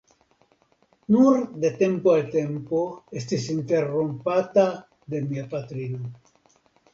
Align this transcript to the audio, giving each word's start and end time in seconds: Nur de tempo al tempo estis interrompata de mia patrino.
Nur 1.15 1.35
de 1.65 1.69
tempo 1.81 2.13
al 2.19 2.23
tempo 2.35 2.79
estis 3.21 3.45
interrompata 3.57 4.65
de 5.15 5.23
mia 5.29 5.47
patrino. 5.55 6.11